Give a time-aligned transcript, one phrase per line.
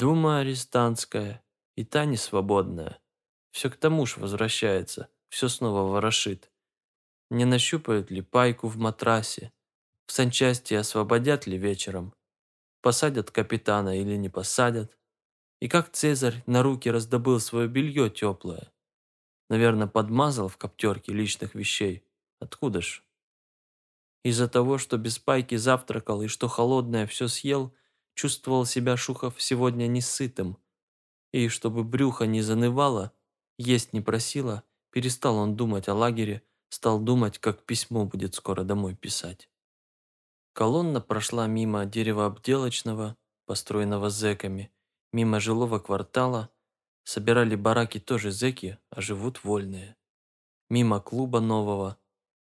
[0.00, 1.44] Дума арестантская,
[1.76, 3.02] и та не свободная.
[3.50, 6.50] Все к тому ж возвращается, все снова ворошит.
[7.28, 9.52] Не нащупают ли пайку в матрасе?
[10.06, 12.14] В санчасти освободят ли вечером?
[12.80, 14.96] Посадят капитана или не посадят?
[15.60, 18.72] И как Цезарь на руки раздобыл свое белье теплое?
[19.50, 22.06] Наверное, подмазал в коптерке личных вещей.
[22.38, 23.04] Откуда ж?
[24.24, 27.74] Из-за того, что без пайки завтракал и что холодное все съел,
[28.14, 30.58] чувствовал себя Шухов сегодня несытым.
[31.32, 33.12] И чтобы брюхо не занывало,
[33.58, 38.94] есть не просило, перестал он думать о лагере, стал думать, как письмо будет скоро домой
[38.94, 39.48] писать.
[40.52, 44.72] Колонна прошла мимо деревообделочного, построенного зэками,
[45.12, 46.50] мимо жилого квартала,
[47.04, 49.96] собирали бараки тоже зэки, а живут вольные.
[50.68, 51.98] Мимо клуба нового,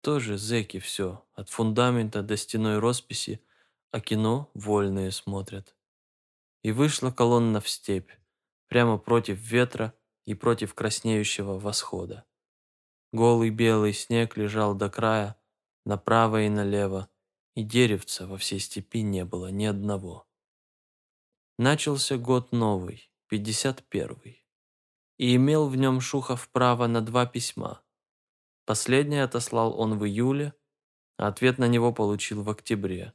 [0.00, 3.40] тоже зэки все, от фундамента до стеной росписи,
[3.90, 5.76] а кино вольные смотрят.
[6.62, 8.10] И вышла колонна в степь,
[8.68, 9.94] прямо против ветра
[10.26, 12.24] и против краснеющего восхода.
[13.12, 15.36] Голый белый снег лежал до края,
[15.84, 17.08] направо и налево,
[17.56, 20.26] и деревца во всей степи не было ни одного.
[21.58, 24.44] Начался год новый, 51-й,
[25.18, 27.82] и имел в нем Шухов право на два письма.
[28.64, 30.54] Последнее отослал он в июле,
[31.16, 33.12] а ответ на него получил в октябре.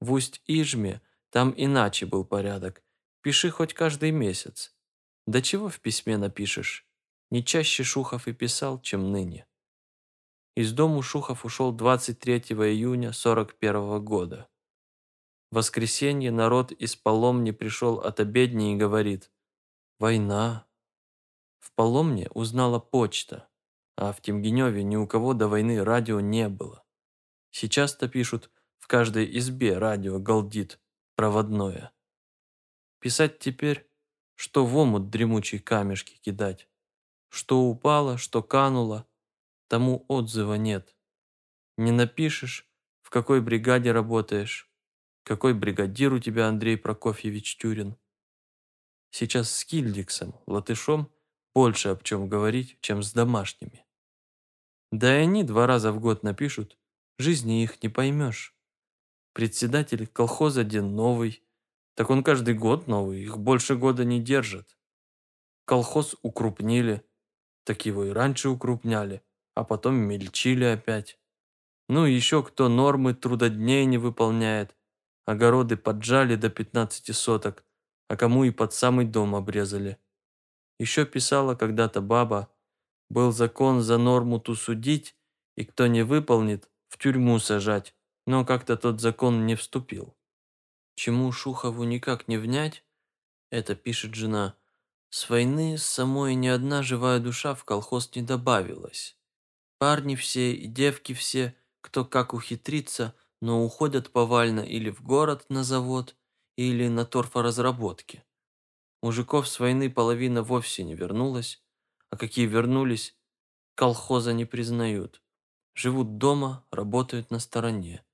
[0.00, 1.00] В Усть-Ижме
[1.30, 2.82] там иначе был порядок.
[3.22, 4.74] Пиши хоть каждый месяц.
[5.26, 6.86] Да чего в письме напишешь?
[7.30, 9.46] Не чаще Шухов и писал, чем ныне.
[10.56, 14.48] Из дому Шухов ушел 23 июня 41 года.
[15.50, 19.32] В воскресенье народ из Поломни пришел от обедни и говорит
[19.98, 20.66] «Война».
[21.58, 23.48] В Поломне узнала почта,
[23.96, 26.84] а в Темгеневе ни у кого до войны радио не было.
[27.50, 28.50] Сейчас-то пишут,
[28.84, 30.78] в каждой избе радио галдит,
[31.16, 31.90] проводное.
[33.00, 33.88] Писать теперь,
[34.34, 36.68] что в омут дремучей камешки кидать.
[37.30, 39.06] Что упало, что кануло,
[39.68, 40.94] тому отзыва нет.
[41.78, 42.68] Не напишешь,
[43.00, 44.70] в какой бригаде работаешь,
[45.22, 47.96] какой бригадир у тебя Андрей Прокофьевич Тюрин.
[49.08, 51.10] Сейчас с Кильдиксом, латышом,
[51.54, 53.86] больше об чем говорить, чем с домашними.
[54.92, 56.76] Да и они два раза в год напишут,
[57.16, 58.53] жизни их не поймешь.
[59.34, 61.42] Председатель колхоза один новый,
[61.94, 64.78] так он каждый год новый, их больше года не держит.
[65.66, 67.04] Колхоз укрупнили,
[67.64, 69.22] так его и раньше укрупняли
[69.54, 71.18] а потом мельчили опять.
[71.88, 74.76] Ну еще кто нормы трудодней не выполняет.
[75.26, 77.64] Огороды поджали до 15 соток,
[78.08, 79.98] а кому и под самый дом обрезали.
[80.78, 82.52] Еще писала когда-то баба,
[83.08, 85.16] был закон за норму ту судить,
[85.56, 87.94] и кто не выполнит, в тюрьму сажать,
[88.26, 90.16] но как-то тот закон не вступил.
[90.96, 92.84] Чему Шухову никак не внять,
[93.50, 94.56] это пишет жена,
[95.10, 99.16] с войны самой ни одна живая душа в колхоз не добавилась.
[99.78, 105.62] Парни все и девки все, кто как ухитрится, но уходят повально или в город на
[105.62, 106.16] завод,
[106.56, 108.24] или на торфоразработки.
[109.02, 111.62] Мужиков с войны половина вовсе не вернулась,
[112.10, 113.16] а какие вернулись,
[113.74, 115.22] колхоза не признают.
[115.74, 118.04] Живут дома, работают на стороне.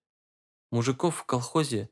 [0.71, 1.91] Мужиков в колхозе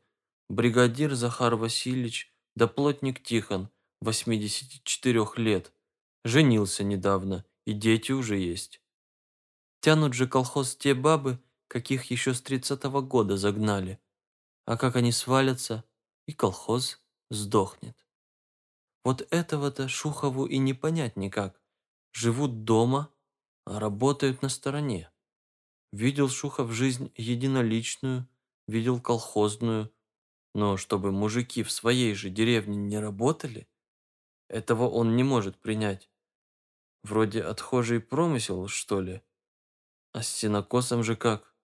[0.48, 5.72] бригадир Захар Васильевич да плотник Тихон, 84 лет.
[6.24, 8.80] Женился недавно, и дети уже есть.
[9.80, 14.00] Тянут же колхоз те бабы, каких еще с тридцатого года загнали.
[14.64, 15.84] А как они свалятся,
[16.26, 17.00] и колхоз
[17.30, 18.06] сдохнет.
[19.04, 21.60] Вот этого-то Шухову и не понять никак.
[22.12, 23.12] Живут дома,
[23.64, 25.10] а работают на стороне.
[25.92, 28.28] Видел Шухов жизнь единоличную,
[28.68, 29.92] видел колхозную,
[30.54, 33.68] но чтобы мужики в своей же деревне не работали,
[34.48, 36.10] этого он не может принять.
[37.02, 39.22] Вроде отхожий промысел, что ли?
[40.12, 41.54] А с сенокосом же как?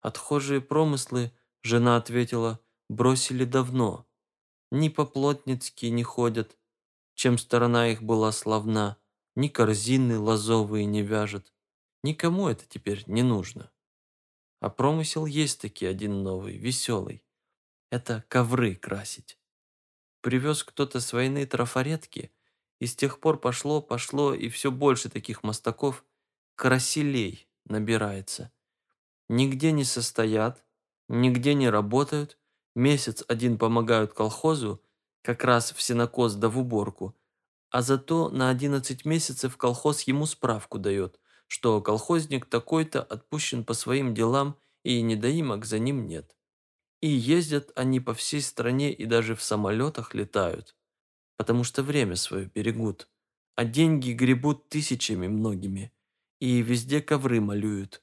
[0.00, 4.06] Отхожие промыслы, жена ответила, бросили давно.
[4.70, 6.58] Ни по-плотницки не ходят,
[7.14, 8.98] чем сторона их была славна,
[9.36, 11.52] ни корзины лозовые не вяжет.
[12.02, 13.70] Никому это теперь не нужно.
[14.62, 17.24] А промысел есть таки один новый, веселый.
[17.90, 19.36] Это ковры красить.
[20.20, 22.30] Привез кто-то с войны трафаретки,
[22.78, 26.04] и с тех пор пошло, пошло, и все больше таких мостаков–
[26.54, 28.52] красилей набирается.
[29.28, 30.64] Нигде не состоят,
[31.08, 32.38] нигде не работают,
[32.76, 34.80] месяц один помогают колхозу,
[35.22, 37.16] как раз в сенокос да в уборку,
[37.70, 41.18] а зато на 11 месяцев колхоз ему справку дает,
[41.52, 46.34] что колхозник такой-то отпущен по своим делам и недоимок за ним нет.
[47.02, 50.74] И ездят они по всей стране и даже в самолетах летают,
[51.36, 53.06] потому что время свое берегут,
[53.54, 55.92] а деньги гребут тысячами многими,
[56.40, 58.02] и везде ковры малюют.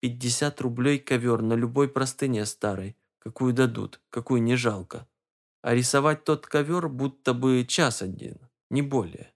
[0.00, 5.06] 50 рублей ковер на любой простыне старой, какую дадут, какую не жалко.
[5.62, 8.40] А рисовать тот ковер будто бы час один,
[8.70, 9.32] не более.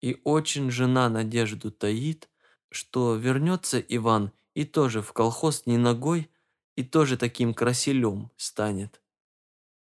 [0.00, 2.30] И очень жена надежду таит,
[2.74, 6.30] что вернется Иван и тоже в колхоз не ногой,
[6.76, 9.00] и тоже таким красилем станет.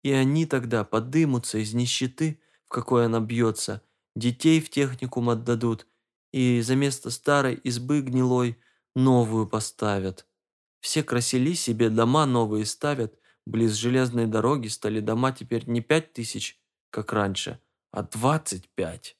[0.03, 3.81] И они тогда подымутся из нищеты, в какой она бьется,
[4.15, 5.87] детей в техникум отдадут,
[6.33, 8.57] и за место старой избы гнилой
[8.95, 10.27] новую поставят.
[10.81, 16.59] Все красили себе дома новые ставят, близ железной дороги стали дома теперь не пять тысяч,
[16.89, 17.61] как раньше,
[17.91, 19.17] а двадцать пять.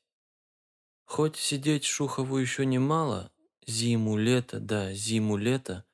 [1.05, 3.31] Хоть сидеть Шухову еще немало,
[3.67, 5.85] зиму-лето, да, зиму-лето,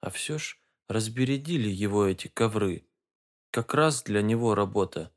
[0.00, 0.58] а все ж
[0.88, 2.86] разбередили его эти ковры.
[3.50, 5.12] Как раз для него работа,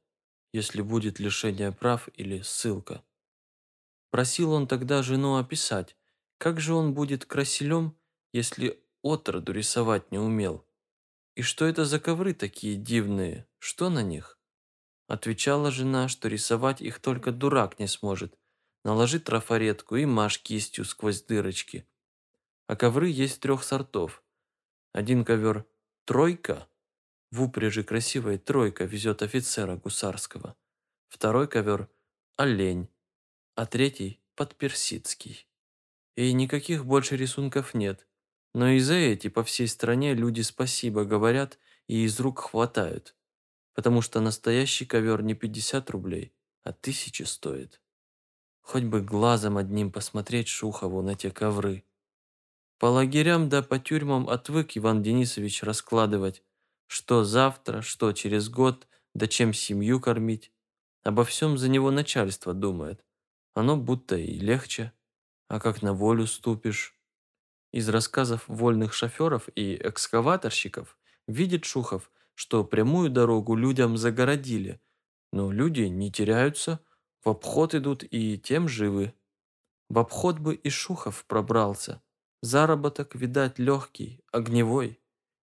[0.53, 3.03] если будет лишение прав или ссылка.
[4.11, 5.95] Просил он тогда жену описать,
[6.37, 7.97] как же он будет красилем,
[8.31, 10.67] если отроду рисовать не умел.
[11.35, 14.39] И что это за ковры такие дивные, что на них?
[15.07, 18.37] Отвечала жена, что рисовать их только дурак не сможет.
[18.83, 21.87] Наложи трафаретку и маш кистью сквозь дырочки.
[22.67, 24.23] А ковры есть трех сортов.
[24.93, 25.65] Один ковер
[26.05, 26.67] «тройка»,
[27.31, 30.55] в упряжи красивая тройка везет офицера гусарского.
[31.09, 31.89] Второй ковер
[32.37, 32.89] «олень»,
[33.55, 35.47] а третий «подперсидский».
[36.15, 38.07] И никаких больше рисунков нет.
[38.53, 41.57] Но и за эти по всей стране люди спасибо говорят
[41.87, 43.15] и из рук хватают.
[43.73, 47.81] Потому что настоящий ковер не 50 рублей, а тысячи стоит.
[48.61, 51.83] Хоть бы глазом одним посмотреть Шухову на те ковры.
[52.79, 56.43] По лагерям да по тюрьмам отвык Иван Денисович раскладывать,
[56.87, 60.51] что завтра, что через год, да чем семью кормить.
[61.03, 63.03] Обо всем за него начальство думает.
[63.53, 64.91] Оно будто и легче.
[65.47, 66.97] А как на волю ступишь?
[67.71, 70.97] Из рассказов вольных шоферов и экскаваторщиков
[71.27, 74.79] видит Шухов, что прямую дорогу людям загородили,
[75.31, 76.79] но люди не теряются,
[77.23, 79.13] в обход идут и тем живы.
[79.89, 82.01] В обход бы и Шухов пробрался,
[82.43, 84.99] Заработок, видать, легкий, огневой,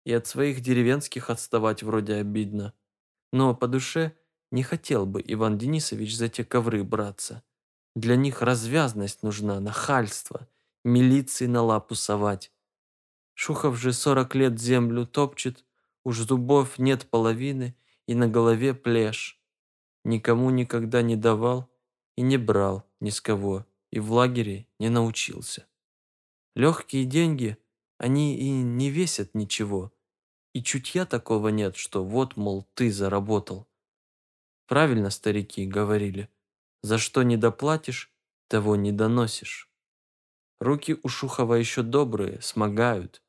[0.07, 2.73] и от своих деревенских отставать вроде обидно.
[3.35, 4.17] Но по душе
[4.51, 7.43] не хотел бы Иван Денисович за те ковры браться.
[7.95, 10.49] Для них развязность нужна, нахальство,
[10.85, 12.51] милиции на лапу совать.
[13.35, 15.67] Шухов же сорок лет землю топчет,
[16.03, 17.77] уж зубов нет половины,
[18.07, 19.39] и на голове плешь.
[20.03, 21.69] Никому никогда не давал
[22.17, 25.67] и не брал ни с кого, и в лагере не научился.
[26.57, 27.59] Легкие деньги,
[27.99, 29.93] они и не весят ничего.
[30.55, 33.69] И чутья такого нет, что вот, мол, ты заработал.
[34.67, 36.31] Правильно старики говорили.
[36.83, 38.11] За что не доплатишь,
[38.49, 39.71] того не доносишь.
[40.59, 43.23] Руки у Шухова еще добрые, смогают.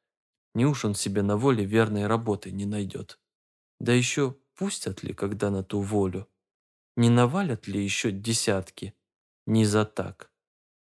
[0.56, 3.20] Не уж он себе на воле верной работы не найдет.
[3.82, 6.30] Да еще пустят ли, когда на ту волю?
[6.96, 8.94] Не навалят ли еще десятки?
[9.46, 10.32] Не за так.